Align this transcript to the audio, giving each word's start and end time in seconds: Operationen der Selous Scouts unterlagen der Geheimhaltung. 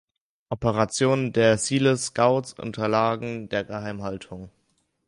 Operationen 0.49 1.31
der 1.31 1.59
Selous 1.59 2.05
Scouts 2.07 2.53
unterlagen 2.53 3.49
der 3.49 3.63
Geheimhaltung. 3.63 4.49